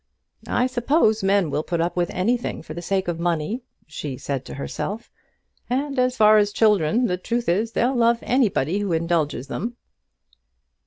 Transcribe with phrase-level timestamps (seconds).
[0.47, 4.45] "I suppose men will put up with anything for the sake of money," she said
[4.45, 5.11] to herself;
[5.69, 9.75] "and as for children, the truth is, they'll love anybody who indulges them."